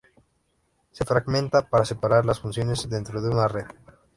[0.89, 3.67] Se fragmenta para separar las funciones dentro de una red.